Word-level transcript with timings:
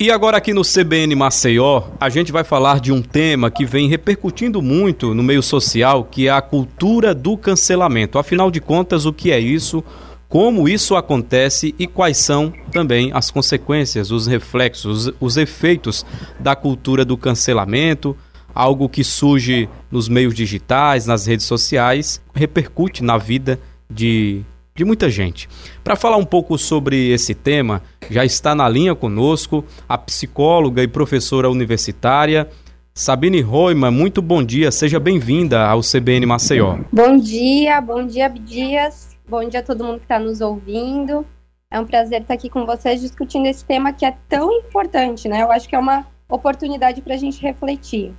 E 0.00 0.12
agora 0.12 0.36
aqui 0.36 0.54
no 0.54 0.62
CBN 0.62 1.16
Maceió, 1.16 1.82
a 1.98 2.08
gente 2.08 2.30
vai 2.30 2.44
falar 2.44 2.78
de 2.78 2.92
um 2.92 3.02
tema 3.02 3.50
que 3.50 3.66
vem 3.66 3.88
repercutindo 3.88 4.62
muito 4.62 5.12
no 5.12 5.24
meio 5.24 5.42
social, 5.42 6.04
que 6.04 6.28
é 6.28 6.30
a 6.30 6.40
cultura 6.40 7.12
do 7.12 7.36
cancelamento. 7.36 8.16
Afinal 8.16 8.48
de 8.48 8.60
contas, 8.60 9.06
o 9.06 9.12
que 9.12 9.32
é 9.32 9.40
isso? 9.40 9.82
Como 10.28 10.68
isso 10.68 10.94
acontece 10.94 11.74
e 11.80 11.84
quais 11.84 12.16
são 12.16 12.54
também 12.70 13.10
as 13.12 13.32
consequências, 13.32 14.12
os 14.12 14.28
reflexos, 14.28 15.10
os 15.18 15.36
efeitos 15.36 16.06
da 16.38 16.54
cultura 16.54 17.04
do 17.04 17.16
cancelamento, 17.16 18.16
algo 18.54 18.88
que 18.88 19.02
surge 19.02 19.68
nos 19.90 20.08
meios 20.08 20.32
digitais, 20.32 21.06
nas 21.06 21.26
redes 21.26 21.46
sociais, 21.46 22.22
repercute 22.32 23.02
na 23.02 23.18
vida 23.18 23.58
de 23.90 24.44
de 24.78 24.84
muita 24.84 25.10
gente. 25.10 25.48
Para 25.82 25.96
falar 25.96 26.16
um 26.16 26.24
pouco 26.24 26.56
sobre 26.56 27.10
esse 27.10 27.34
tema, 27.34 27.82
já 28.08 28.24
está 28.24 28.54
na 28.54 28.68
linha 28.68 28.94
conosco 28.94 29.64
a 29.88 29.98
psicóloga 29.98 30.80
e 30.80 30.86
professora 30.86 31.50
universitária 31.50 32.48
Sabine 32.94 33.40
Roima. 33.40 33.90
Muito 33.90 34.22
bom 34.22 34.40
dia, 34.40 34.70
seja 34.70 35.00
bem-vinda 35.00 35.66
ao 35.66 35.80
CBN 35.80 36.26
Maceió. 36.26 36.78
Bom 36.92 37.18
dia, 37.18 37.80
bom 37.80 38.06
dia, 38.06 38.26
Abdias. 38.26 39.16
Bom 39.28 39.48
dia 39.48 39.60
a 39.60 39.62
todo 39.64 39.82
mundo 39.82 39.98
que 39.98 40.04
está 40.04 40.20
nos 40.20 40.40
ouvindo. 40.40 41.26
É 41.72 41.80
um 41.80 41.84
prazer 41.84 42.22
estar 42.22 42.34
aqui 42.34 42.48
com 42.48 42.64
vocês 42.64 43.00
discutindo 43.00 43.46
esse 43.46 43.64
tema 43.64 43.92
que 43.92 44.06
é 44.06 44.14
tão 44.28 44.52
importante, 44.52 45.28
né? 45.28 45.42
Eu 45.42 45.50
acho 45.50 45.68
que 45.68 45.74
é 45.74 45.78
uma 45.78 46.06
oportunidade 46.28 47.02
para 47.02 47.14
a 47.14 47.18
gente 47.18 47.42
refletir. 47.42 48.12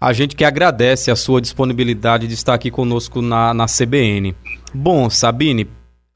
A 0.00 0.12
gente 0.12 0.36
que 0.36 0.44
agradece 0.44 1.10
a 1.10 1.16
sua 1.16 1.40
disponibilidade 1.40 2.28
de 2.28 2.34
estar 2.34 2.54
aqui 2.54 2.70
conosco 2.70 3.20
na, 3.20 3.52
na 3.52 3.66
CBN. 3.66 4.32
Bom, 4.72 5.10
Sabine, 5.10 5.68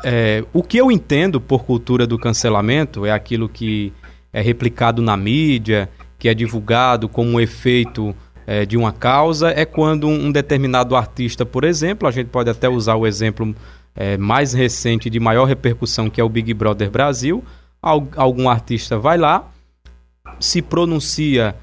é, 0.04 0.44
o 0.52 0.62
que 0.62 0.78
eu 0.78 0.90
entendo 0.90 1.40
por 1.40 1.64
cultura 1.64 2.06
do 2.06 2.18
cancelamento 2.18 3.06
é 3.06 3.10
aquilo 3.10 3.48
que 3.48 3.92
é 4.32 4.40
replicado 4.40 5.02
na 5.02 5.16
mídia, 5.16 5.88
que 6.18 6.28
é 6.28 6.34
divulgado 6.34 7.08
como 7.08 7.32
um 7.32 7.40
efeito 7.40 8.14
é, 8.46 8.64
de 8.64 8.76
uma 8.76 8.92
causa, 8.92 9.50
é 9.50 9.64
quando 9.64 10.08
um 10.08 10.30
determinado 10.32 10.96
artista, 10.96 11.44
por 11.44 11.64
exemplo, 11.64 12.08
a 12.08 12.10
gente 12.10 12.28
pode 12.28 12.50
até 12.50 12.68
usar 12.68 12.96
o 12.96 13.06
exemplo 13.06 13.54
é, 13.94 14.16
mais 14.16 14.52
recente 14.52 15.10
de 15.10 15.20
maior 15.20 15.44
repercussão, 15.44 16.08
que 16.10 16.20
é 16.20 16.24
o 16.24 16.28
Big 16.28 16.52
Brother 16.54 16.90
Brasil, 16.90 17.44
algum 17.80 18.48
artista 18.48 18.98
vai 18.98 19.18
lá, 19.18 19.48
se 20.38 20.62
pronuncia 20.62 21.54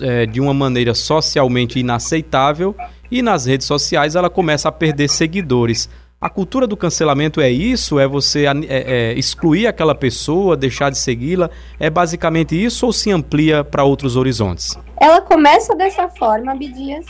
é, 0.00 0.24
de 0.26 0.40
uma 0.40 0.54
maneira 0.54 0.94
socialmente 0.94 1.78
inaceitável 1.78 2.74
e 3.10 3.20
nas 3.20 3.46
redes 3.46 3.66
sociais 3.66 4.14
ela 4.16 4.30
começa 4.30 4.68
a 4.68 4.72
perder 4.72 5.08
seguidores. 5.08 5.88
A 6.24 6.30
cultura 6.30 6.66
do 6.66 6.74
cancelamento 6.74 7.38
é 7.38 7.50
isso? 7.50 7.98
É 7.98 8.08
você 8.08 8.46
é, 8.46 8.52
é, 8.66 9.12
excluir 9.12 9.66
aquela 9.66 9.94
pessoa, 9.94 10.56
deixar 10.56 10.88
de 10.88 10.96
segui-la? 10.96 11.50
É 11.78 11.90
basicamente 11.90 12.56
isso 12.56 12.86
ou 12.86 12.94
se 12.94 13.10
amplia 13.10 13.62
para 13.62 13.84
outros 13.84 14.16
horizontes? 14.16 14.74
Ela 14.98 15.20
começa 15.20 15.76
dessa 15.76 16.08
forma, 16.08 16.52
Abdias, 16.52 17.04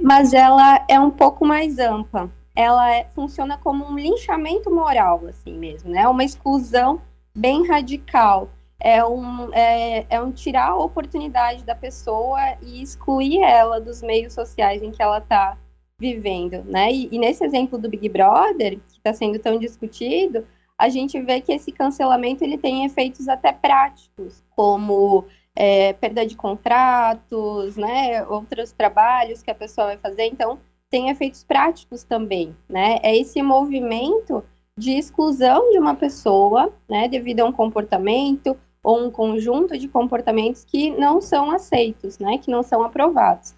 mas 0.00 0.32
ela 0.32 0.82
é 0.88 0.98
um 0.98 1.10
pouco 1.10 1.46
mais 1.46 1.78
ampla. 1.78 2.30
Ela 2.54 2.94
é, 2.94 3.06
funciona 3.14 3.58
como 3.58 3.84
um 3.84 3.94
linchamento 3.94 4.74
moral, 4.74 5.24
assim 5.28 5.52
mesmo, 5.58 5.90
né? 5.90 6.08
Uma 6.08 6.24
exclusão 6.24 7.02
bem 7.36 7.68
radical. 7.68 8.48
É 8.80 9.04
um, 9.04 9.52
é, 9.52 10.06
é 10.08 10.18
um 10.18 10.32
tirar 10.32 10.70
a 10.70 10.78
oportunidade 10.78 11.62
da 11.62 11.74
pessoa 11.74 12.40
e 12.62 12.82
excluir 12.82 13.38
ela 13.42 13.78
dos 13.78 14.00
meios 14.00 14.32
sociais 14.32 14.82
em 14.82 14.92
que 14.92 15.02
ela 15.02 15.18
está 15.18 15.58
vivendo, 15.98 16.62
né? 16.64 16.92
E, 16.92 17.08
e, 17.10 17.18
nesse 17.18 17.44
exemplo 17.44 17.78
do 17.78 17.88
Big 17.88 18.08
Brother, 18.08 18.78
que 18.88 18.98
está 18.98 19.12
sendo 19.12 19.38
tão 19.38 19.58
discutido, 19.58 20.46
a 20.76 20.88
gente 20.88 21.20
vê 21.20 21.40
que 21.40 21.52
esse 21.52 21.72
cancelamento 21.72 22.44
ele 22.44 22.58
tem 22.58 22.84
efeitos 22.84 23.28
até 23.28 23.52
práticos, 23.52 24.44
como 24.50 25.24
é, 25.54 25.94
perda 25.94 26.26
de 26.26 26.36
contratos, 26.36 27.76
né? 27.76 28.24
Outros 28.26 28.72
trabalhos 28.72 29.42
que 29.42 29.50
a 29.50 29.54
pessoa 29.54 29.88
vai 29.88 29.96
fazer. 29.96 30.26
Então, 30.26 30.58
tem 30.90 31.08
efeitos 31.08 31.42
práticos 31.42 32.04
também, 32.04 32.54
né? 32.68 32.98
É 33.02 33.16
esse 33.16 33.42
movimento 33.42 34.44
de 34.78 34.92
exclusão 34.92 35.70
de 35.72 35.78
uma 35.78 35.94
pessoa, 35.94 36.72
né? 36.88 37.08
Devido 37.08 37.40
a 37.40 37.46
um 37.46 37.52
comportamento 37.52 38.56
ou 38.82 39.04
um 39.04 39.10
conjunto 39.10 39.78
de 39.78 39.88
comportamentos 39.88 40.64
que 40.64 40.90
não 40.90 41.22
são 41.22 41.50
aceitos, 41.50 42.18
né? 42.18 42.36
Que 42.36 42.50
não 42.50 42.62
são 42.62 42.82
aprovados. 42.84 43.54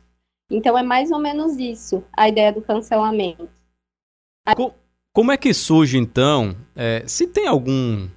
Então 0.50 0.76
é 0.76 0.82
mais 0.82 1.10
ou 1.10 1.18
menos 1.18 1.56
isso 1.58 2.02
a 2.16 2.28
ideia 2.28 2.52
do 2.52 2.62
cancelamento. 2.62 3.48
Como 5.12 5.30
é 5.30 5.36
que 5.36 5.52
surge 5.52 5.98
então? 5.98 6.56
É, 6.74 7.02
se 7.06 7.26
tem 7.26 7.46
algum 7.46 8.08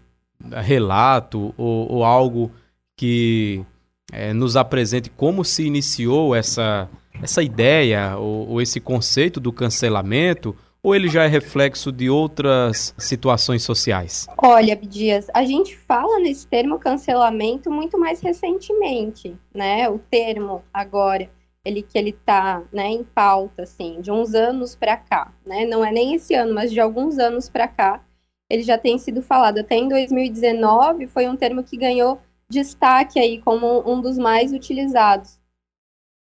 relato 0.64 1.54
ou, 1.58 1.92
ou 1.92 2.04
algo 2.04 2.52
que 2.96 3.66
é, 4.12 4.34
nos 4.34 4.56
apresente 4.56 5.10
como 5.10 5.44
se 5.44 5.66
iniciou 5.66 6.34
essa, 6.36 6.90
essa 7.22 7.44
ideia 7.44 8.18
ou, 8.18 8.50
ou 8.50 8.62
esse 8.62 8.80
conceito 8.80 9.40
do 9.40 9.52
cancelamento? 9.52 10.56
ou 10.84 10.96
ele 10.96 11.08
já 11.08 11.24
é 11.24 11.28
reflexo 11.28 11.92
de 11.92 12.10
outras 12.10 12.94
situações 12.98 13.64
sociais? 13.64 14.28
Olha, 14.38 14.74
Abdias, 14.74 15.28
a 15.34 15.44
gente 15.46 15.78
fala 15.78 16.20
nesse 16.20 16.48
termo 16.48 16.80
cancelamento 16.80 17.70
muito 17.70 18.00
mais 18.00 18.20
recentemente, 18.20 19.36
né? 19.54 19.88
O 19.90 20.00
termo 20.00 20.64
agora 20.74 21.30
ele 21.64 21.82
que 21.84 21.98
ele 21.98 22.10
está 22.10 22.64
né, 22.72 22.88
em 22.88 23.04
pauta, 23.04 23.64
assim, 23.64 24.02
de 24.02 24.12
uns 24.12 24.34
anos 24.34 24.76
para 24.76 24.98
cá, 24.98 25.34
né? 25.46 25.66
Não 25.66 25.86
é 25.86 25.92
nem 25.92 26.16
esse 26.16 26.34
ano, 26.34 26.54
mas 26.54 26.72
de 26.72 26.80
alguns 26.80 27.20
anos 27.20 27.50
para 27.50 27.68
cá, 27.68 28.04
ele 28.50 28.64
já 28.64 28.78
tem 28.78 28.98
sido 28.98 29.22
falado. 29.22 29.60
Até 29.60 29.76
em 29.76 29.88
2019 29.88 31.08
foi 31.08 31.28
um 31.28 31.38
termo 31.38 31.64
que 31.64 31.78
ganhou 31.78 32.20
destaque 32.50 33.20
aí 33.20 33.40
como 33.42 33.90
um 33.90 34.02
dos 34.02 34.18
mais 34.18 34.52
utilizados. 34.52 35.40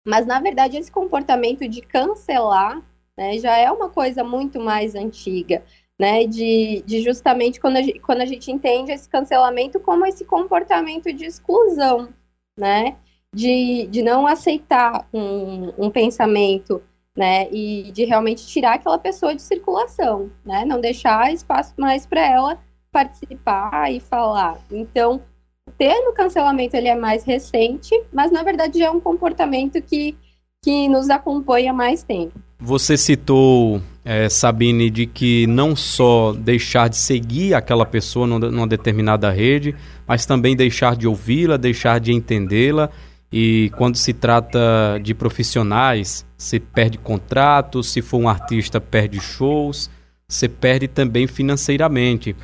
Mas 0.06 0.26
na 0.26 0.40
verdade 0.40 0.76
esse 0.76 0.90
comportamento 0.90 1.66
de 1.68 1.80
cancelar, 1.80 2.82
né, 3.16 3.38
já 3.38 3.56
é 3.56 3.70
uma 3.70 3.88
coisa 3.88 4.22
muito 4.24 4.60
mais 4.60 4.94
antiga, 4.94 5.64
né? 5.98 6.26
De, 6.26 6.82
de 6.86 7.02
justamente 7.02 7.60
quando 7.60 7.76
a, 7.76 7.82
gente, 7.82 8.00
quando 8.00 8.20
a 8.20 8.26
gente 8.26 8.50
entende 8.50 8.92
esse 8.92 9.08
cancelamento 9.08 9.80
como 9.80 10.06
esse 10.06 10.24
comportamento 10.24 11.12
de 11.12 11.24
exclusão, 11.24 12.12
né? 12.56 12.96
De, 13.34 13.86
de 13.90 14.02
não 14.02 14.26
aceitar 14.26 15.06
um, 15.12 15.72
um 15.78 15.90
pensamento, 15.90 16.82
né, 17.16 17.48
e 17.50 17.90
de 17.92 18.04
realmente 18.04 18.46
tirar 18.46 18.74
aquela 18.74 18.98
pessoa 18.98 19.34
de 19.34 19.42
circulação, 19.42 20.30
né, 20.44 20.64
não 20.64 20.80
deixar 20.80 21.32
espaço 21.32 21.74
mais 21.78 22.06
para 22.06 22.26
ela 22.26 22.58
participar 22.90 23.92
e 23.92 24.00
falar. 24.00 24.58
Então, 24.70 25.20
o 25.68 25.72
termo 25.72 26.12
cancelamento 26.12 26.76
ele 26.76 26.88
é 26.88 26.94
mais 26.94 27.24
recente, 27.24 27.94
mas 28.12 28.30
na 28.30 28.42
verdade 28.42 28.78
já 28.78 28.86
é 28.86 28.90
um 28.90 29.00
comportamento 29.00 29.80
que, 29.80 30.16
que 30.62 30.88
nos 30.88 31.08
acompanha 31.10 31.72
mais 31.72 32.02
tempo. 32.02 32.38
Você 32.58 32.96
citou, 32.96 33.80
é, 34.04 34.28
Sabine, 34.28 34.88
de 34.88 35.06
que 35.06 35.46
não 35.46 35.74
só 35.74 36.32
deixar 36.32 36.88
de 36.88 36.96
seguir 36.96 37.54
aquela 37.54 37.84
pessoa 37.84 38.26
numa 38.26 38.66
determinada 38.66 39.30
rede, 39.30 39.74
mas 40.06 40.26
também 40.26 40.54
deixar 40.54 40.96
de 40.96 41.08
ouvi-la, 41.08 41.56
deixar 41.56 41.98
de 41.98 42.12
entendê-la 42.12 42.90
e 43.32 43.70
quando 43.76 43.96
se 43.96 44.12
trata 44.12 45.00
de 45.02 45.14
profissionais, 45.14 46.26
você 46.36 46.60
perde 46.60 46.98
contratos, 46.98 47.90
se 47.90 48.02
for 48.02 48.18
um 48.18 48.28
artista, 48.28 48.78
perde 48.80 49.18
shows, 49.20 49.88
você 50.28 50.48
perde 50.48 50.86
também 50.86 51.26
financeiramente. 51.26 52.36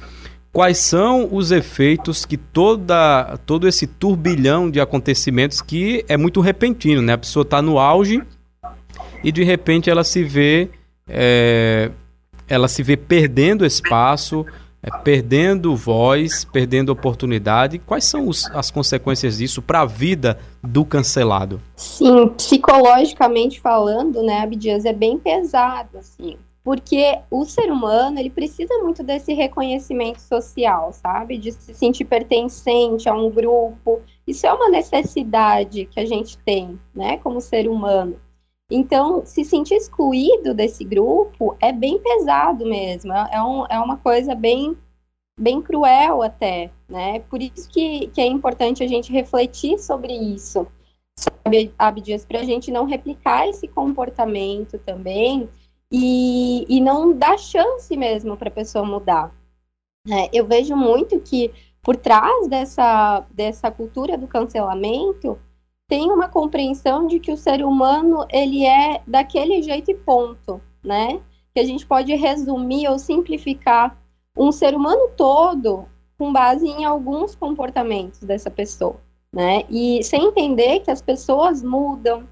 Quais 0.50 0.78
são 0.78 1.28
os 1.30 1.50
efeitos 1.50 2.24
que 2.24 2.38
toda, 2.38 3.38
todo 3.44 3.68
esse 3.68 3.86
turbilhão 3.86 4.70
de 4.70 4.80
acontecimentos 4.80 5.60
que 5.60 6.04
é 6.08 6.16
muito 6.16 6.40
repentino, 6.40 7.02
né? 7.02 7.12
A 7.12 7.18
pessoa 7.18 7.42
está 7.42 7.60
no 7.60 7.78
auge 7.78 8.22
e 9.22 9.30
de 9.30 9.44
repente 9.44 9.90
ela 9.90 10.02
se 10.02 10.24
vê, 10.24 10.70
é, 11.06 11.90
ela 12.48 12.66
se 12.66 12.82
vê 12.82 12.96
perdendo 12.96 13.66
espaço, 13.66 14.46
é, 14.82 14.90
perdendo 14.98 15.74
voz, 15.74 16.44
perdendo 16.44 16.90
oportunidade. 16.90 17.78
Quais 17.78 18.04
são 18.04 18.28
os, 18.28 18.46
as 18.52 18.70
consequências 18.70 19.38
disso 19.38 19.60
para 19.60 19.80
a 19.80 19.86
vida 19.86 20.38
do 20.62 20.84
cancelado? 20.84 21.60
Sim, 21.76 22.28
psicologicamente 22.28 23.60
falando, 23.60 24.22
né, 24.22 24.40
Abdias, 24.40 24.84
é 24.84 24.92
bem 24.92 25.18
pesado, 25.18 25.98
assim, 25.98 26.36
porque 26.62 27.18
o 27.30 27.44
ser 27.44 27.72
humano, 27.72 28.18
ele 28.18 28.30
precisa 28.30 28.78
muito 28.78 29.02
desse 29.02 29.32
reconhecimento 29.32 30.20
social, 30.20 30.92
sabe? 30.92 31.38
De 31.38 31.50
se 31.52 31.74
sentir 31.74 32.04
pertencente 32.04 33.08
a 33.08 33.14
um 33.14 33.30
grupo. 33.30 34.02
Isso 34.26 34.46
é 34.46 34.52
uma 34.52 34.68
necessidade 34.68 35.86
que 35.86 35.98
a 35.98 36.04
gente 36.04 36.36
tem, 36.38 36.78
né, 36.94 37.16
como 37.18 37.40
ser 37.40 37.68
humano. 37.68 38.16
Então, 38.70 39.24
se 39.24 39.44
sentir 39.44 39.76
excluído 39.76 40.52
desse 40.52 40.84
grupo 40.84 41.56
é 41.58 41.72
bem 41.72 41.98
pesado 41.98 42.66
mesmo, 42.66 43.12
é, 43.12 43.30
é, 43.32 43.42
um, 43.42 43.66
é 43.66 43.78
uma 43.78 43.96
coisa 43.96 44.34
bem, 44.34 44.76
bem 45.38 45.62
cruel 45.62 46.22
até, 46.22 46.70
né? 46.86 47.20
Por 47.20 47.40
isso 47.40 47.68
que, 47.70 48.08
que 48.08 48.20
é 48.20 48.26
importante 48.26 48.82
a 48.82 48.86
gente 48.86 49.10
refletir 49.10 49.78
sobre 49.78 50.12
isso, 50.12 50.66
sabe, 51.16 51.72
Abdias, 51.78 52.26
para 52.26 52.40
a 52.40 52.44
gente 52.44 52.70
não 52.70 52.84
replicar 52.84 53.48
esse 53.48 53.66
comportamento 53.66 54.78
também 54.80 55.48
e, 55.90 56.66
e 56.68 56.78
não 56.78 57.12
dar 57.14 57.38
chance 57.38 57.96
mesmo 57.96 58.36
para 58.36 58.48
a 58.48 58.52
pessoa 58.52 58.84
mudar. 58.84 59.34
É, 60.10 60.28
eu 60.30 60.46
vejo 60.46 60.76
muito 60.76 61.18
que 61.20 61.50
por 61.82 61.96
trás 61.96 62.48
dessa, 62.48 63.24
dessa 63.30 63.70
cultura 63.70 64.18
do 64.18 64.26
cancelamento 64.26 65.38
tem 65.88 66.10
uma 66.10 66.28
compreensão 66.28 67.06
de 67.06 67.18
que 67.18 67.32
o 67.32 67.36
ser 67.36 67.64
humano 67.64 68.26
ele 68.30 68.64
é 68.64 69.02
daquele 69.06 69.62
jeito 69.62 69.90
e 69.90 69.94
ponto, 69.94 70.60
né? 70.84 71.20
Que 71.54 71.60
a 71.60 71.64
gente 71.64 71.86
pode 71.86 72.14
resumir 72.14 72.86
ou 72.88 72.98
simplificar 72.98 73.98
um 74.36 74.52
ser 74.52 74.74
humano 74.74 75.08
todo 75.16 75.86
com 76.18 76.32
base 76.32 76.66
em 76.66 76.84
alguns 76.84 77.34
comportamentos 77.34 78.20
dessa 78.20 78.50
pessoa, 78.50 79.00
né? 79.32 79.62
E 79.70 80.02
sem 80.04 80.26
entender 80.26 80.80
que 80.80 80.90
as 80.90 81.00
pessoas 81.00 81.62
mudam, 81.62 82.28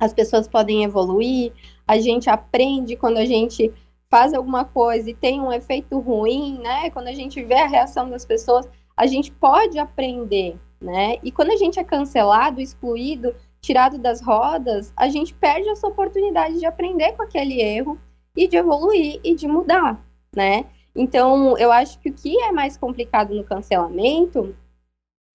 as 0.00 0.12
pessoas 0.12 0.48
podem 0.48 0.82
evoluir, 0.82 1.52
a 1.86 1.98
gente 1.98 2.28
aprende 2.28 2.96
quando 2.96 3.18
a 3.18 3.24
gente 3.24 3.72
faz 4.10 4.34
alguma 4.34 4.64
coisa 4.64 5.10
e 5.10 5.14
tem 5.14 5.40
um 5.40 5.52
efeito 5.52 5.98
ruim, 6.00 6.58
né? 6.58 6.90
Quando 6.90 7.06
a 7.06 7.14
gente 7.14 7.42
vê 7.44 7.54
a 7.54 7.68
reação 7.68 8.10
das 8.10 8.24
pessoas, 8.24 8.68
a 8.96 9.06
gente 9.06 9.30
pode 9.30 9.78
aprender, 9.78 10.58
né? 10.80 11.18
E 11.22 11.30
quando 11.30 11.50
a 11.50 11.56
gente 11.56 11.78
é 11.78 11.84
cancelado, 11.84 12.60
excluído, 12.60 13.34
tirado 13.60 13.98
das 13.98 14.20
rodas, 14.20 14.92
a 14.96 15.08
gente 15.08 15.34
perde 15.34 15.68
essa 15.68 15.86
oportunidade 15.86 16.58
de 16.58 16.66
aprender 16.66 17.12
com 17.12 17.22
aquele 17.22 17.60
erro 17.60 17.98
e 18.36 18.46
de 18.46 18.56
evoluir 18.56 19.20
e 19.24 19.34
de 19.34 19.46
mudar, 19.46 20.04
né? 20.34 20.66
Então, 20.94 21.56
eu 21.58 21.72
acho 21.72 21.98
que 21.98 22.10
o 22.10 22.12
que 22.12 22.38
é 22.40 22.52
mais 22.52 22.76
complicado 22.76 23.34
no 23.34 23.42
cancelamento 23.42 24.54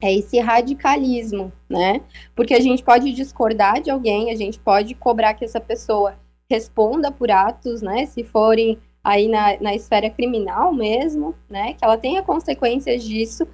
é 0.02 0.14
esse 0.14 0.40
radicalismo, 0.40 1.52
né? 1.68 2.02
Porque 2.36 2.54
a 2.54 2.60
gente 2.62 2.82
pode 2.84 3.12
discordar 3.12 3.82
de 3.82 3.90
alguém, 3.90 4.32
a 4.32 4.36
gente 4.36 4.58
pode 4.60 4.96
cobrar 4.96 5.34
que 5.34 5.44
essa 5.44 5.60
pessoa 5.60 6.18
responda 6.50 7.12
por 7.12 7.30
atos, 7.30 7.82
né? 7.82 8.06
Se 8.06 8.24
forem 8.24 8.80
aí 9.04 9.28
na, 9.28 9.60
na 9.60 9.76
esfera 9.76 10.10
criminal 10.10 10.74
mesmo, 10.74 11.36
né? 11.50 11.74
Que 11.74 11.84
ela 11.84 11.98
tenha 11.98 12.24
consequências 12.24 13.04
disso, 13.04 13.46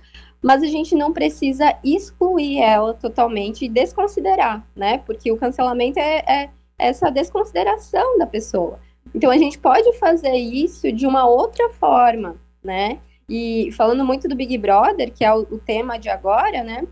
mas 0.46 0.62
a 0.62 0.68
gente 0.68 0.94
não 0.94 1.12
precisa 1.12 1.76
excluir 1.84 2.60
ela 2.60 2.94
totalmente 2.94 3.66
e 3.66 3.70
desconsiderar, 3.70 4.64
né? 4.76 5.00
Porque 5.00 5.32
o 5.32 5.38
cancelamento 5.38 5.98
é, 5.98 6.20
é 6.20 6.50
essa 6.78 7.10
desconsideração 7.10 8.20
da 8.20 8.28
pessoa. 8.28 8.80
Então 9.16 9.32
a 9.32 9.38
gente 9.40 9.58
pode 9.58 9.92
fazer 9.98 10.36
isso 10.36 10.92
de 10.92 11.08
uma 11.08 11.28
outra 11.28 11.72
forma, 11.72 12.36
né? 12.64 13.00
E 13.28 13.72
falando 13.72 14.06
muito 14.06 14.28
do 14.28 14.36
Big 14.36 14.56
Brother, 14.60 15.12
que 15.12 15.26
é 15.26 15.34
o, 15.34 15.40
o 15.40 15.58
tema 15.58 15.98
de 15.98 16.10
agora, 16.10 16.64
né? 16.64 16.88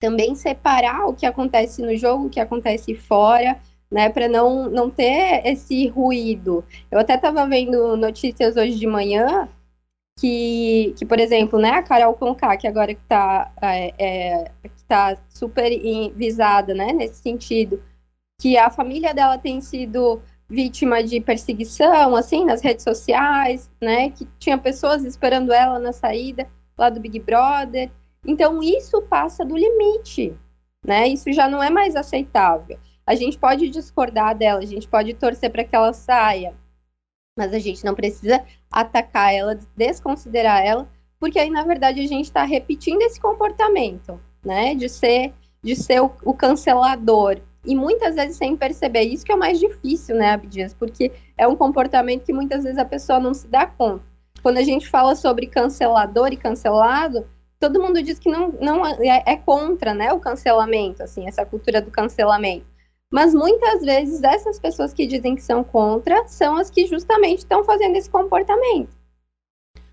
Também 0.00 0.34
separar 0.34 1.06
o 1.06 1.14
que 1.14 1.24
acontece 1.24 1.80
no 1.80 1.96
jogo, 1.96 2.26
o 2.26 2.30
que 2.30 2.40
acontece 2.40 2.92
fora, 2.92 3.56
né, 3.88 4.08
para 4.08 4.26
não, 4.26 4.68
não 4.68 4.90
ter 4.90 5.42
esse 5.44 5.86
ruído. 5.86 6.64
Eu 6.90 6.98
até 6.98 7.14
estava 7.14 7.46
vendo 7.46 7.96
notícias 7.96 8.56
hoje 8.56 8.76
de 8.80 8.86
manhã 8.88 9.48
que, 10.18 10.94
que 10.96 11.06
por 11.06 11.18
exemplo, 11.18 11.58
né, 11.58 11.70
a 11.70 11.82
Carol 11.82 12.14
Conká, 12.14 12.56
que 12.56 12.66
agora 12.66 12.92
está 12.92 13.52
é, 13.62 13.94
é, 13.98 14.52
tá 14.86 15.16
super 15.28 15.70
visada 16.14 16.74
né, 16.74 16.92
nesse 16.92 17.22
sentido, 17.22 17.82
que 18.40 18.56
a 18.56 18.70
família 18.70 19.14
dela 19.14 19.38
tem 19.38 19.60
sido 19.60 20.20
vítima 20.48 21.02
de 21.02 21.20
perseguição, 21.20 22.14
assim, 22.14 22.44
nas 22.44 22.60
redes 22.60 22.84
sociais, 22.84 23.70
né, 23.80 24.10
que 24.10 24.28
tinha 24.38 24.58
pessoas 24.58 25.04
esperando 25.04 25.52
ela 25.52 25.78
na 25.78 25.92
saída 25.92 26.46
lá 26.76 26.90
do 26.90 27.00
Big 27.00 27.18
Brother. 27.20 27.90
Então, 28.26 28.62
isso 28.62 29.00
passa 29.02 29.44
do 29.44 29.56
limite, 29.56 30.36
né, 30.84 31.08
isso 31.08 31.32
já 31.32 31.48
não 31.48 31.62
é 31.62 31.70
mais 31.70 31.96
aceitável. 31.96 32.78
A 33.06 33.14
gente 33.14 33.38
pode 33.38 33.68
discordar 33.70 34.36
dela, 34.36 34.60
a 34.60 34.66
gente 34.66 34.86
pode 34.86 35.14
torcer 35.14 35.50
para 35.50 35.64
que 35.64 35.74
ela 35.74 35.92
saia, 35.92 36.54
mas 37.36 37.52
a 37.52 37.58
gente 37.58 37.84
não 37.84 37.94
precisa 37.94 38.44
atacar 38.70 39.34
ela, 39.34 39.58
desconsiderar 39.76 40.64
ela, 40.64 40.88
porque 41.18 41.38
aí 41.38 41.50
na 41.50 41.64
verdade 41.64 42.00
a 42.00 42.06
gente 42.06 42.26
está 42.26 42.44
repetindo 42.44 43.02
esse 43.02 43.20
comportamento, 43.20 44.20
né, 44.44 44.74
de 44.74 44.88
ser 44.88 45.32
de 45.62 45.76
ser 45.76 46.02
o, 46.02 46.10
o, 46.24 46.34
cancelador 46.34 47.40
e 47.64 47.76
muitas 47.76 48.16
vezes 48.16 48.36
sem 48.36 48.56
perceber 48.56 49.02
isso 49.02 49.24
que 49.24 49.30
é 49.30 49.34
o 49.34 49.38
mais 49.38 49.60
difícil, 49.60 50.16
né, 50.16 50.32
Abdias, 50.32 50.74
porque 50.74 51.12
é 51.38 51.46
um 51.46 51.54
comportamento 51.54 52.24
que 52.24 52.32
muitas 52.32 52.64
vezes 52.64 52.78
a 52.78 52.84
pessoa 52.84 53.20
não 53.20 53.32
se 53.32 53.46
dá 53.46 53.64
conta. 53.64 54.02
Quando 54.42 54.58
a 54.58 54.62
gente 54.64 54.88
fala 54.88 55.14
sobre 55.14 55.46
cancelador 55.46 56.32
e 56.32 56.36
cancelado, 56.36 57.24
todo 57.60 57.80
mundo 57.80 58.02
diz 58.02 58.18
que 58.18 58.28
não, 58.28 58.48
não 58.60 58.84
é, 58.84 59.22
é 59.24 59.36
contra, 59.36 59.94
né, 59.94 60.12
o 60.12 60.18
cancelamento, 60.18 61.00
assim, 61.00 61.28
essa 61.28 61.46
cultura 61.46 61.80
do 61.80 61.92
cancelamento. 61.92 62.66
Mas 63.12 63.34
muitas 63.34 63.82
vezes 63.82 64.22
essas 64.22 64.58
pessoas 64.58 64.94
que 64.94 65.06
dizem 65.06 65.36
que 65.36 65.42
são 65.42 65.62
contra 65.62 66.26
são 66.26 66.56
as 66.56 66.70
que 66.70 66.86
justamente 66.86 67.40
estão 67.40 67.62
fazendo 67.62 67.94
esse 67.94 68.08
comportamento. 68.08 68.88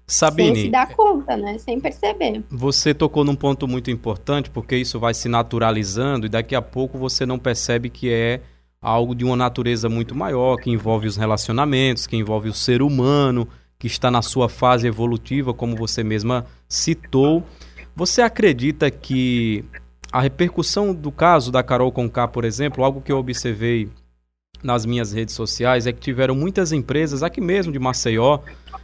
Sabine, 0.07 0.55
sem 0.55 0.65
se 0.65 0.71
dar 0.71 0.95
conta, 0.95 1.35
né? 1.35 1.57
Sem 1.59 1.79
perceber. 1.79 2.41
Você 2.49 2.93
tocou 2.93 3.25
num 3.25 3.35
ponto 3.35 3.67
muito 3.67 3.91
importante, 3.91 4.49
porque 4.49 4.75
isso 4.77 4.99
vai 4.99 5.13
se 5.13 5.27
naturalizando 5.27 6.25
e 6.25 6.29
daqui 6.29 6.55
a 6.55 6.61
pouco 6.61 6.97
você 6.97 7.25
não 7.25 7.37
percebe 7.37 7.89
que 7.89 8.09
é 8.09 8.41
algo 8.81 9.13
de 9.13 9.25
uma 9.25 9.35
natureza 9.35 9.89
muito 9.89 10.15
maior, 10.15 10.55
que 10.55 10.71
envolve 10.71 11.05
os 11.05 11.17
relacionamentos, 11.17 12.07
que 12.07 12.15
envolve 12.15 12.47
o 12.47 12.53
ser 12.53 12.81
humano, 12.81 13.47
que 13.77 13.87
está 13.87 14.09
na 14.09 14.21
sua 14.21 14.47
fase 14.47 14.87
evolutiva, 14.87 15.53
como 15.53 15.75
você 15.75 16.03
mesma 16.03 16.45
citou. 16.67 17.43
Você 17.95 18.21
acredita 18.21 18.89
que 18.89 19.65
a 20.11 20.21
repercussão 20.21 20.93
do 20.93 21.11
caso 21.11 21.51
da 21.51 21.61
Carol 21.61 21.91
Conká, 21.91 22.27
por 22.27 22.43
exemplo, 22.43 22.83
algo 22.83 23.01
que 23.01 23.11
eu 23.11 23.17
observei 23.17 23.89
nas 24.63 24.85
minhas 24.85 25.13
redes 25.13 25.35
sociais 25.35 25.87
é 25.87 25.93
que 25.93 25.99
tiveram 25.99 26.35
muitas 26.35 26.71
empresas 26.71 27.23
aqui 27.23 27.39
mesmo 27.39 27.71
de 27.71 27.79
Maceió, 27.79 28.39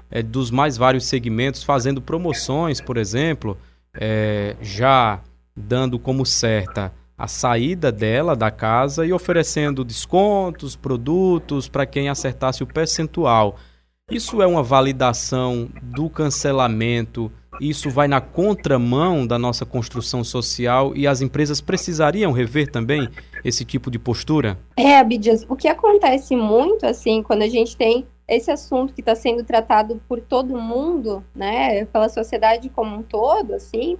é, 0.10 0.22
dos 0.22 0.51
mais 0.51 0.77
vários 0.77 1.06
segmentos, 1.06 1.63
fazendo 1.63 2.01
promoções, 2.01 2.80
por 2.80 2.98
exemplo, 2.98 3.57
é, 3.94 4.56
já 4.62 5.19
dando 5.56 5.98
como 5.98 6.25
certa 6.25 6.94
a 7.18 7.27
saída 7.27 7.92
dela 7.92 8.36
da 8.36 8.51
casa 8.51 9.06
e 9.06 9.13
oferecendo 9.13 9.86
descontos, 9.86 10.75
produtos 10.75 11.68
para 11.68 11.86
quem 11.86 12.10
acertasse 12.10 12.62
o 12.62 12.68
percentual. 12.68 13.57
Isso 14.12 14.42
é 14.42 14.48
uma 14.48 14.62
validação 14.62 15.69
do 15.81 16.10
cancelamento 16.10 17.31
isso 17.60 17.90
vai 17.90 18.07
na 18.07 18.22
contramão 18.22 19.25
da 19.25 19.38
nossa 19.38 19.66
construção 19.66 20.24
social 20.24 20.96
e 20.96 21.07
as 21.07 21.22
empresas 21.22 21.62
precisariam 21.62 22.31
rever 22.31 22.72
também 22.72 23.07
esse 23.44 23.63
tipo 23.63 23.90
de 23.90 24.00
postura? 24.00 24.57
É, 24.78 24.98
Abidias, 24.98 25.46
o 25.48 25.56
que 25.56 25.68
acontece 25.68 26.36
muito, 26.36 26.86
assim, 26.86 27.24
quando 27.24 27.44
a 27.44 27.50
gente 27.50 27.75
tem 27.75 28.06
esse 28.28 28.50
assunto 28.50 28.94
que 28.94 29.02
está 29.02 29.16
sendo 29.16 29.44
tratado 29.44 30.02
por 30.07 30.19
todo 30.19 30.60
mundo, 30.60 31.24
né, 31.36 31.86
pela 31.86 32.10
sociedade 32.10 32.69
como 32.69 32.98
um 32.98 33.04
todo, 33.04 33.54
assim, 33.54 33.98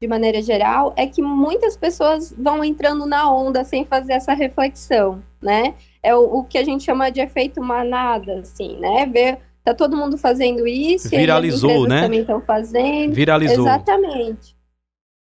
de 0.00 0.08
maneira 0.08 0.40
geral, 0.40 0.94
é 0.96 1.06
que 1.06 1.20
muitas 1.20 1.76
pessoas 1.76 2.34
vão 2.36 2.64
entrando 2.64 3.06
na 3.06 3.30
onda 3.30 3.62
sem 3.64 3.84
fazer 3.84 4.14
essa 4.14 4.32
reflexão, 4.32 5.22
né? 5.42 5.74
É 6.02 6.16
o, 6.16 6.38
o 6.38 6.44
que 6.44 6.56
a 6.56 6.64
gente 6.64 6.84
chama 6.84 7.10
de 7.10 7.20
efeito 7.20 7.62
manada, 7.62 8.40
assim, 8.40 8.78
né? 8.78 9.04
Ver 9.04 9.38
Tá 9.64 9.74
todo 9.74 9.96
mundo 9.96 10.16
fazendo 10.16 10.66
isso. 10.66 11.08
Viralizou, 11.08 11.86
né? 11.86 12.02
Também 12.02 12.20
estão 12.20 12.40
fazendo. 12.40 13.12
Viralizou. 13.12 13.66
Exatamente. 13.66 14.56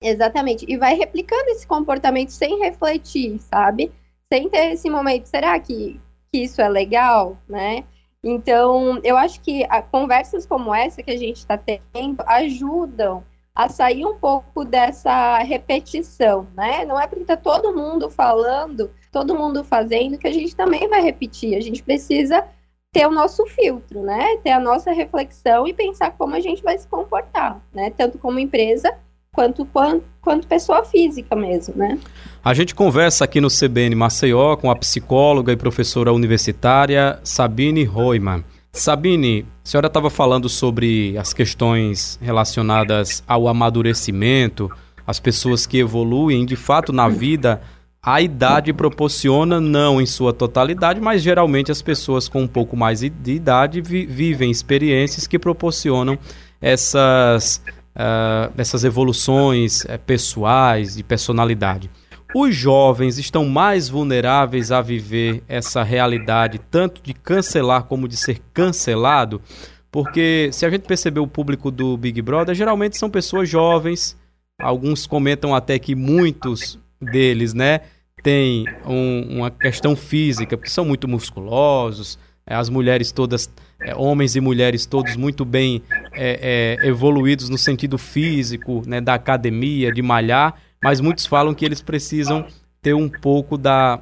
Exatamente. 0.00 0.66
E 0.68 0.76
vai 0.76 0.94
replicando 0.94 1.48
esse 1.48 1.66
comportamento 1.66 2.30
sem 2.30 2.58
refletir, 2.58 3.38
sabe? 3.40 3.90
Sem 4.32 4.48
ter 4.48 4.72
esse 4.72 4.88
momento. 4.90 5.26
Será 5.26 5.58
que, 5.58 6.00
que 6.30 6.38
isso 6.38 6.60
é 6.60 6.68
legal, 6.68 7.38
né? 7.48 7.84
Então, 8.22 9.00
eu 9.02 9.16
acho 9.16 9.40
que 9.40 9.64
a, 9.68 9.80
conversas 9.80 10.44
como 10.44 10.74
essa 10.74 11.02
que 11.02 11.10
a 11.10 11.16
gente 11.16 11.36
está 11.36 11.56
tendo 11.56 12.22
ajudam 12.26 13.24
a 13.54 13.68
sair 13.68 14.04
um 14.04 14.16
pouco 14.16 14.64
dessa 14.64 15.38
repetição, 15.38 16.46
né? 16.54 16.84
Não 16.84 17.00
é 17.00 17.06
porque 17.06 17.22
está 17.22 17.36
todo 17.36 17.74
mundo 17.74 18.08
falando, 18.08 18.90
todo 19.10 19.34
mundo 19.34 19.64
fazendo, 19.64 20.18
que 20.18 20.28
a 20.28 20.32
gente 20.32 20.54
também 20.54 20.88
vai 20.88 21.00
repetir. 21.00 21.56
A 21.56 21.60
gente 21.60 21.82
precisa 21.82 22.44
ter 22.92 23.06
o 23.06 23.10
nosso 23.10 23.44
filtro, 23.46 24.02
né? 24.02 24.36
Ter 24.42 24.50
a 24.50 24.60
nossa 24.60 24.92
reflexão 24.92 25.66
e 25.66 25.74
pensar 25.74 26.12
como 26.12 26.34
a 26.34 26.40
gente 26.40 26.62
vai 26.62 26.78
se 26.78 26.86
comportar, 26.86 27.60
né? 27.72 27.90
Tanto 27.90 28.18
como 28.18 28.38
empresa 28.38 28.92
quanto, 29.32 29.64
quanto, 29.66 30.04
quanto 30.20 30.46
pessoa 30.46 30.84
física 30.84 31.36
mesmo, 31.36 31.74
né? 31.76 31.98
A 32.44 32.54
gente 32.54 32.74
conversa 32.74 33.24
aqui 33.24 33.40
no 33.40 33.48
CBN 33.48 33.94
Maceió 33.94 34.56
com 34.56 34.70
a 34.70 34.76
psicóloga 34.76 35.52
e 35.52 35.56
professora 35.56 36.12
universitária 36.12 37.20
Sabine 37.22 37.84
Roiman. 37.84 38.44
Sabine, 38.72 39.46
a 39.64 39.68
senhora 39.68 39.86
estava 39.86 40.10
falando 40.10 40.48
sobre 40.48 41.16
as 41.18 41.32
questões 41.32 42.18
relacionadas 42.22 43.22
ao 43.26 43.48
amadurecimento, 43.48 44.70
as 45.06 45.18
pessoas 45.18 45.66
que 45.66 45.78
evoluem 45.78 46.44
de 46.44 46.56
fato 46.56 46.92
na 46.92 47.08
vida 47.08 47.60
a 48.14 48.22
idade 48.22 48.72
proporciona, 48.72 49.60
não 49.60 50.00
em 50.00 50.06
sua 50.06 50.32
totalidade, 50.32 50.98
mas 50.98 51.20
geralmente 51.20 51.70
as 51.70 51.82
pessoas 51.82 52.26
com 52.26 52.40
um 52.40 52.48
pouco 52.48 52.74
mais 52.74 53.00
de 53.00 53.32
idade 53.32 53.82
vi 53.82 54.06
vivem 54.06 54.50
experiências 54.50 55.26
que 55.26 55.38
proporcionam 55.38 56.18
essas, 56.58 57.62
uh, 57.94 58.50
essas 58.56 58.82
evoluções 58.82 59.84
uh, 59.84 59.98
pessoais, 60.06 60.96
de 60.96 61.02
personalidade. 61.02 61.90
Os 62.34 62.56
jovens 62.56 63.18
estão 63.18 63.44
mais 63.44 63.90
vulneráveis 63.90 64.72
a 64.72 64.80
viver 64.80 65.42
essa 65.46 65.82
realidade, 65.82 66.58
tanto 66.70 67.02
de 67.02 67.12
cancelar 67.12 67.84
como 67.84 68.08
de 68.08 68.16
ser 68.16 68.40
cancelado, 68.54 69.38
porque 69.92 70.48
se 70.50 70.64
a 70.64 70.70
gente 70.70 70.86
perceber 70.86 71.20
o 71.20 71.26
público 71.26 71.70
do 71.70 71.94
Big 71.98 72.22
Brother, 72.22 72.54
geralmente 72.54 72.96
são 72.96 73.10
pessoas 73.10 73.50
jovens, 73.50 74.16
alguns 74.58 75.06
comentam 75.06 75.54
até 75.54 75.78
que 75.78 75.94
muitos 75.94 76.78
deles, 77.00 77.52
né, 77.54 77.80
têm 78.22 78.64
um, 78.86 79.38
uma 79.38 79.50
questão 79.50 79.94
física, 79.96 80.56
porque 80.56 80.70
são 80.70 80.84
muito 80.84 81.06
musculosos, 81.08 82.18
é, 82.46 82.54
as 82.54 82.68
mulheres 82.68 83.12
todas, 83.12 83.50
é, 83.80 83.94
homens 83.94 84.36
e 84.36 84.40
mulheres 84.40 84.86
todos 84.86 85.16
muito 85.16 85.44
bem 85.44 85.82
é, 86.12 86.78
é, 86.82 86.86
evoluídos 86.86 87.48
no 87.48 87.58
sentido 87.58 87.98
físico, 87.98 88.82
né, 88.86 89.00
da 89.00 89.14
academia, 89.14 89.92
de 89.92 90.02
malhar, 90.02 90.54
mas 90.82 91.00
muitos 91.00 91.26
falam 91.26 91.54
que 91.54 91.64
eles 91.64 91.82
precisam 91.82 92.46
ter 92.80 92.94
um 92.94 93.08
pouco 93.08 93.58
da, 93.58 94.00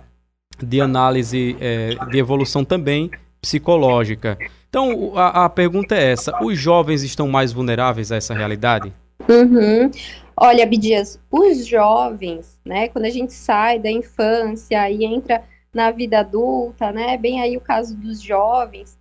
de 0.63 0.81
análise 0.81 1.57
é, 1.61 1.97
de 2.11 2.19
evolução 2.19 2.65
também 2.65 3.11
psicológica. 3.41 4.39
Então, 4.69 5.13
a, 5.17 5.45
a, 5.45 5.49
pergunta 5.49 5.95
é 5.95 6.13
essa: 6.13 6.33
os 6.43 6.59
jovens 6.59 7.03
estão 7.03 7.29
mais 7.29 7.53
vulneráveis 7.53 8.13
a 8.13 8.17
essa 8.17 8.35
realidade? 8.35 8.93
Uhum. 9.29 9.91
Olha, 10.39 10.65
Abdias, 10.65 11.19
os 11.31 11.67
jovens, 11.67 12.61
né, 12.63 12.89
quando 12.89 13.07
a 13.07 13.11
gente 13.11 13.33
sai 13.33 13.79
da 13.79 13.91
infância 13.91 14.91
e 14.91 15.03
entra 15.05 15.43
na 15.73 15.91
vida 15.91 16.21
adulta, 16.21 16.93
né? 16.93 17.17
Bem 17.17 17.41
aí 17.41 17.57
o 17.57 17.61
caso 17.61 17.97
dos 17.97 18.21
jovens, 18.21 18.99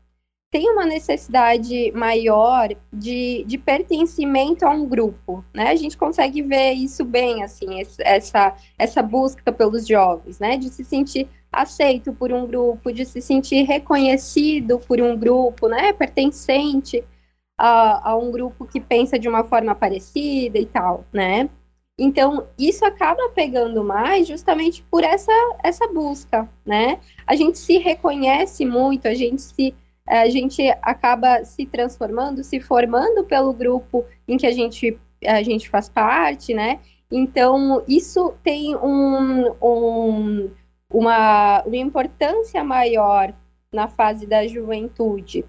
tem 0.52 0.70
uma 0.70 0.86
necessidade 0.86 1.92
maior 1.94 2.70
de, 2.92 3.44
de 3.46 3.58
pertencimento 3.58 4.66
a 4.66 4.70
um 4.70 4.86
grupo, 4.86 5.44
né? 5.54 5.70
A 5.70 5.76
gente 5.76 5.98
consegue 5.98 6.42
ver 6.42 6.72
isso 6.72 7.04
bem, 7.04 7.44
assim, 7.44 7.82
essa, 8.00 8.56
essa 8.78 9.02
busca 9.02 9.52
pelos 9.52 9.86
jovens, 9.86 10.40
né? 10.40 10.56
De 10.56 10.70
se 10.70 10.86
sentir 10.86 11.28
aceito 11.52 12.14
por 12.14 12.32
um 12.32 12.48
grupo, 12.48 12.94
de 12.94 13.06
se 13.06 13.22
sentir 13.22 13.64
reconhecido 13.64 14.80
por 14.80 15.02
um 15.02 15.18
grupo, 15.18 15.68
né? 15.68 15.92
Pertencente 15.92 17.04
a, 17.58 18.12
a 18.12 18.16
um 18.18 18.32
grupo 18.32 18.66
que 18.66 18.80
pensa 18.80 19.18
de 19.18 19.28
uma 19.28 19.44
forma 19.44 19.74
parecida 19.76 20.60
e 20.60 20.66
tal, 20.66 21.06
né? 21.12 21.50
Então, 21.98 22.48
isso 22.60 22.84
acaba 22.86 23.30
pegando 23.30 23.84
mais 23.84 24.28
justamente 24.28 24.84
por 24.92 25.04
essa, 25.04 25.32
essa 25.64 25.88
busca, 25.88 26.50
né? 26.66 27.00
A 27.26 27.36
gente 27.36 27.58
se 27.58 27.78
reconhece 27.78 28.66
muito, 28.66 29.08
a 29.08 29.14
gente 29.14 29.42
se 29.42 29.74
a 30.08 30.30
gente 30.30 30.62
acaba 30.84 31.44
se 31.44 31.66
transformando, 31.66 32.44
se 32.44 32.60
formando 32.60 33.24
pelo 33.24 33.52
grupo 33.52 34.06
em 34.28 34.38
que 34.38 34.46
a 34.46 34.52
gente, 34.52 35.00
a 35.26 35.42
gente 35.42 35.68
faz 35.68 35.90
parte, 35.90 36.54
né? 36.54 36.80
Então, 37.12 37.84
isso 37.88 38.34
tem 38.44 38.76
um, 38.76 39.52
um, 39.62 40.52
uma, 40.92 41.64
uma 41.64 41.78
importância 41.78 42.64
maior 42.64 43.34
na 43.72 43.88
fase 43.88 44.28
da 44.28 44.46
juventude 44.46 45.44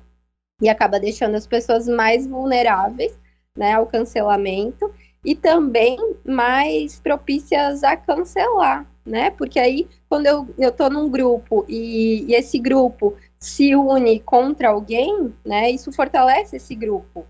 e 0.61 0.69
acaba 0.69 0.99
deixando 0.99 1.35
as 1.35 1.47
pessoas 1.47 1.87
mais 1.87 2.27
vulneráveis 2.27 3.19
né, 3.57 3.73
ao 3.73 3.87
cancelamento 3.87 4.93
e 5.25 5.35
também 5.35 5.99
mais 6.25 7.01
propícias 7.01 7.83
a 7.83 7.97
cancelar, 7.97 8.87
né? 9.05 9.31
Porque 9.33 9.59
aí, 9.59 9.89
quando 10.09 10.27
eu, 10.27 10.47
eu 10.57 10.91
num 10.91 11.11
grupo 11.11 11.65
e, 11.69 12.25
e 12.29 12.35
esse 12.35 12.59
grupo 12.59 13.17
se 13.39 13.75
une 13.75 14.21
contra 14.21 14.69
alguém, 14.69 15.35
né? 15.45 15.71
Isso 15.71 15.91
fortalece 15.91 16.57
esse 16.57 16.75
grupo. 16.75 17.27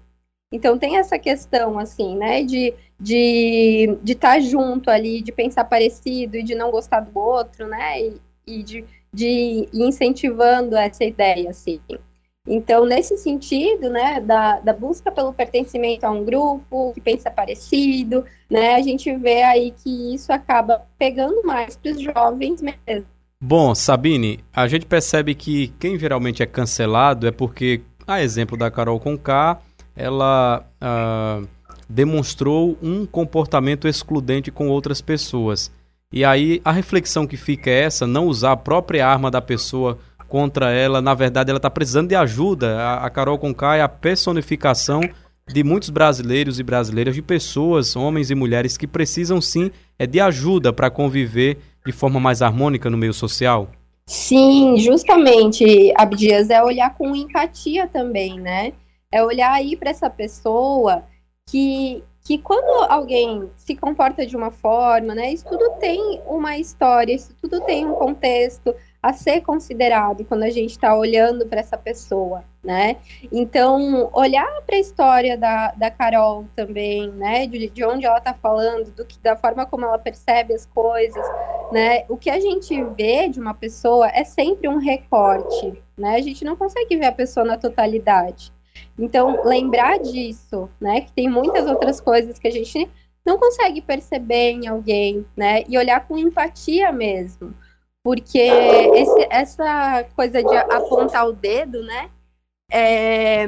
Então 0.52 0.78
tem 0.78 0.98
essa 0.98 1.18
questão, 1.18 1.78
assim, 1.78 2.16
né? 2.16 2.42
De 2.42 2.66
estar 2.68 2.78
de, 3.00 3.98
de 4.02 4.14
tá 4.14 4.40
junto 4.40 4.90
ali, 4.90 5.22
de 5.22 5.32
pensar 5.32 5.64
parecido 5.64 6.36
e 6.36 6.42
de 6.42 6.54
não 6.54 6.70
gostar 6.70 7.00
do 7.00 7.18
outro, 7.18 7.66
né? 7.66 8.00
E, 8.00 8.20
e 8.46 8.62
de, 8.62 8.84
de 9.12 9.26
ir 9.26 9.68
incentivando 9.72 10.76
essa 10.76 11.04
ideia, 11.04 11.50
assim. 11.50 11.80
Então, 12.46 12.86
nesse 12.86 13.16
sentido, 13.16 13.90
né, 13.90 14.20
da, 14.20 14.60
da 14.60 14.72
busca 14.72 15.10
pelo 15.10 15.32
pertencimento 15.32 16.04
a 16.06 16.10
um 16.10 16.24
grupo 16.24 16.92
que 16.94 17.00
pensa 17.00 17.30
parecido, 17.30 18.24
né, 18.48 18.76
a 18.76 18.82
gente 18.82 19.12
vê 19.16 19.42
aí 19.42 19.74
que 19.82 20.14
isso 20.14 20.32
acaba 20.32 20.82
pegando 20.96 21.42
mais 21.44 21.76
para 21.76 21.90
os 21.90 22.00
jovens 22.00 22.62
mesmo. 22.62 23.06
Bom, 23.40 23.74
Sabine, 23.74 24.40
a 24.52 24.66
gente 24.68 24.86
percebe 24.86 25.34
que 25.34 25.68
quem 25.78 25.98
geralmente 25.98 26.42
é 26.42 26.46
cancelado 26.46 27.26
é 27.26 27.30
porque, 27.30 27.82
a 28.06 28.22
exemplo 28.22 28.56
da 28.56 28.70
Carol 28.70 28.98
Conká, 28.98 29.60
ela 29.94 30.64
uh, 30.80 31.46
demonstrou 31.88 32.78
um 32.82 33.04
comportamento 33.04 33.88
excludente 33.88 34.50
com 34.50 34.68
outras 34.68 35.00
pessoas. 35.00 35.70
E 36.12 36.24
aí 36.24 36.60
a 36.64 36.72
reflexão 36.72 37.26
que 37.26 37.36
fica 37.36 37.68
é 37.68 37.82
essa, 37.82 38.06
não 38.06 38.26
usar 38.26 38.52
a 38.52 38.56
própria 38.56 39.06
arma 39.06 39.30
da 39.30 39.42
pessoa 39.42 39.98
contra 40.28 40.70
ela. 40.70 41.00
Na 41.00 41.14
verdade, 41.14 41.50
ela 41.50 41.58
está 41.58 41.70
precisando 41.70 42.08
de 42.08 42.14
ajuda. 42.14 42.78
A, 42.78 43.06
a 43.06 43.10
Carol 43.10 43.38
Conká 43.38 43.76
é 43.76 43.82
a 43.82 43.88
personificação 43.88 45.00
de 45.48 45.62
muitos 45.62 45.90
brasileiros 45.90 46.58
e 46.58 46.62
brasileiras, 46.62 47.14
de 47.14 47.22
pessoas, 47.22 47.94
homens 47.94 48.30
e 48.30 48.34
mulheres 48.34 48.76
que 48.76 48.86
precisam 48.86 49.40
sim 49.40 49.70
é 49.98 50.06
de 50.06 50.20
ajuda 50.20 50.72
para 50.72 50.90
conviver 50.90 51.58
de 51.84 51.92
forma 51.92 52.18
mais 52.18 52.42
harmônica 52.42 52.90
no 52.90 52.96
meio 52.96 53.14
social. 53.14 53.70
Sim, 54.08 54.76
justamente, 54.76 55.92
Abdias, 55.96 56.50
é 56.50 56.62
olhar 56.62 56.94
com 56.94 57.14
empatia 57.14 57.86
também, 57.86 58.40
né? 58.40 58.72
É 59.10 59.22
olhar 59.22 59.52
aí 59.52 59.76
para 59.76 59.90
essa 59.90 60.10
pessoa 60.10 61.04
que, 61.48 62.02
que 62.24 62.38
quando 62.38 62.90
alguém 62.90 63.48
se 63.56 63.74
comporta 63.76 64.26
de 64.26 64.36
uma 64.36 64.50
forma, 64.50 65.14
né? 65.14 65.32
Isso 65.32 65.44
tudo 65.48 65.70
tem 65.78 66.20
uma 66.26 66.56
história, 66.58 67.12
isso 67.12 67.34
tudo 67.40 67.60
tem 67.62 67.86
um 67.86 67.94
contexto 67.94 68.74
a 69.06 69.12
ser 69.12 69.40
considerado 69.40 70.24
quando 70.24 70.42
a 70.42 70.50
gente 70.50 70.72
está 70.72 70.96
olhando 70.96 71.46
para 71.46 71.60
essa 71.60 71.78
pessoa, 71.78 72.42
né? 72.62 72.96
Então, 73.30 74.10
olhar 74.12 74.62
para 74.66 74.74
a 74.74 74.80
história 74.80 75.38
da, 75.38 75.70
da 75.76 75.92
Carol 75.92 76.44
também, 76.56 77.08
né? 77.12 77.46
De, 77.46 77.70
de 77.70 77.84
onde 77.84 78.04
ela 78.04 78.18
está 78.18 78.34
falando, 78.34 78.90
do 78.90 79.04
que, 79.04 79.16
da 79.20 79.36
forma 79.36 79.64
como 79.64 79.84
ela 79.84 79.96
percebe 79.96 80.54
as 80.54 80.66
coisas, 80.66 81.24
né? 81.70 82.04
O 82.08 82.16
que 82.16 82.28
a 82.28 82.40
gente 82.40 82.82
vê 82.96 83.28
de 83.28 83.38
uma 83.38 83.54
pessoa 83.54 84.08
é 84.08 84.24
sempre 84.24 84.66
um 84.66 84.78
recorte, 84.78 85.80
né? 85.96 86.16
A 86.16 86.20
gente 86.20 86.44
não 86.44 86.56
consegue 86.56 86.96
ver 86.96 87.06
a 87.06 87.12
pessoa 87.12 87.46
na 87.46 87.56
totalidade. 87.56 88.52
Então, 88.98 89.44
lembrar 89.44 90.00
disso, 90.00 90.68
né? 90.80 91.02
Que 91.02 91.12
tem 91.12 91.30
muitas 91.30 91.68
outras 91.68 92.00
coisas 92.00 92.40
que 92.40 92.48
a 92.48 92.52
gente 92.52 92.90
não 93.24 93.38
consegue 93.38 93.80
perceber 93.80 94.50
em 94.50 94.66
alguém, 94.66 95.24
né? 95.36 95.62
E 95.68 95.78
olhar 95.78 96.08
com 96.08 96.18
empatia 96.18 96.90
mesmo 96.90 97.54
porque 98.06 98.38
esse, 98.38 99.26
essa 99.28 100.04
coisa 100.14 100.40
de 100.40 100.56
apontar 100.56 101.26
o 101.26 101.32
dedo, 101.32 101.82
né, 101.82 102.08
é, 102.70 103.42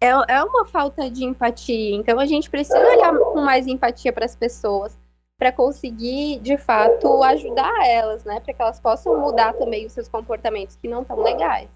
é, 0.00 0.10
é 0.28 0.44
uma 0.44 0.64
falta 0.64 1.10
de 1.10 1.24
empatia. 1.24 1.96
Então 1.96 2.20
a 2.20 2.24
gente 2.24 2.48
precisa 2.48 2.78
olhar 2.78 3.12
com 3.12 3.40
mais 3.40 3.66
empatia 3.66 4.12
para 4.12 4.24
as 4.24 4.36
pessoas 4.36 4.96
para 5.36 5.50
conseguir, 5.50 6.38
de 6.38 6.56
fato, 6.56 7.20
ajudar 7.24 7.84
elas, 7.84 8.22
né, 8.22 8.38
para 8.38 8.54
que 8.54 8.62
elas 8.62 8.78
possam 8.78 9.20
mudar 9.20 9.54
também 9.54 9.86
os 9.86 9.92
seus 9.92 10.06
comportamentos 10.06 10.76
que 10.76 10.86
não 10.86 11.02
estão 11.02 11.20
legais. 11.20 11.68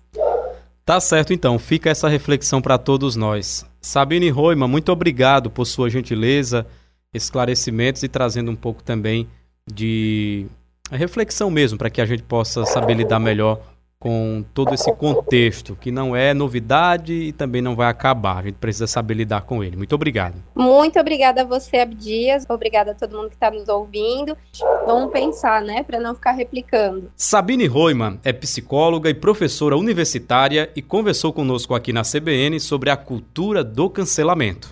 Tá 0.84 1.00
certo, 1.00 1.32
então. 1.32 1.58
Fica 1.58 1.90
essa 1.90 2.06
reflexão 2.06 2.62
para 2.62 2.78
todos 2.78 3.16
nós. 3.16 3.66
Sabine 3.80 4.30
Roima, 4.30 4.68
muito 4.68 4.92
obrigado 4.92 5.50
por 5.50 5.64
sua 5.64 5.90
gentileza, 5.90 6.64
esclarecimentos 7.12 8.04
e 8.04 8.08
trazendo 8.08 8.52
um 8.52 8.56
pouco 8.56 8.84
também 8.84 9.28
de 9.66 10.46
a 10.90 10.96
reflexão 10.96 11.50
mesmo, 11.50 11.78
para 11.78 11.90
que 11.90 12.00
a 12.00 12.06
gente 12.06 12.22
possa 12.22 12.64
saber 12.66 12.94
lidar 12.94 13.18
melhor 13.18 13.60
com 14.04 14.44
todo 14.52 14.74
esse 14.74 14.92
contexto, 14.92 15.74
que 15.80 15.90
não 15.90 16.14
é 16.14 16.34
novidade 16.34 17.14
e 17.14 17.32
também 17.32 17.62
não 17.62 17.74
vai 17.74 17.88
acabar. 17.88 18.36
A 18.36 18.42
gente 18.42 18.56
precisa 18.56 18.86
saber 18.86 19.14
lidar 19.14 19.42
com 19.42 19.64
ele. 19.64 19.78
Muito 19.78 19.94
obrigado. 19.94 20.34
Muito 20.54 21.00
obrigada 21.00 21.40
a 21.40 21.44
você, 21.44 21.78
Abdias. 21.78 22.44
Obrigada 22.50 22.90
a 22.90 22.94
todo 22.94 23.16
mundo 23.16 23.30
que 23.30 23.34
está 23.34 23.50
nos 23.50 23.66
ouvindo. 23.66 24.36
Vamos 24.84 25.10
pensar, 25.10 25.62
né, 25.62 25.82
para 25.82 25.98
não 25.98 26.14
ficar 26.14 26.32
replicando. 26.32 27.10
Sabine 27.16 27.66
Roiman 27.66 28.20
é 28.22 28.30
psicóloga 28.30 29.08
e 29.08 29.14
professora 29.14 29.74
universitária 29.74 30.70
e 30.76 30.82
conversou 30.82 31.32
conosco 31.32 31.74
aqui 31.74 31.90
na 31.90 32.02
CBN 32.02 32.60
sobre 32.60 32.90
a 32.90 32.98
cultura 32.98 33.64
do 33.64 33.88
cancelamento. 33.88 34.68